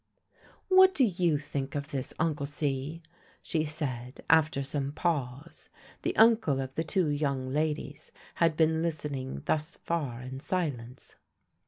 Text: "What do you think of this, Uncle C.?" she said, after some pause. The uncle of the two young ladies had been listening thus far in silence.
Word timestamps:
"What 0.67 0.95
do 0.95 1.03
you 1.05 1.37
think 1.37 1.75
of 1.75 1.89
this, 1.91 2.11
Uncle 2.17 2.47
C.?" 2.47 3.03
she 3.43 3.65
said, 3.65 4.21
after 4.31 4.63
some 4.63 4.93
pause. 4.93 5.69
The 6.01 6.15
uncle 6.17 6.59
of 6.59 6.73
the 6.73 6.83
two 6.83 7.09
young 7.09 7.53
ladies 7.53 8.11
had 8.33 8.57
been 8.57 8.81
listening 8.81 9.43
thus 9.45 9.75
far 9.75 10.23
in 10.23 10.39
silence. 10.39 11.17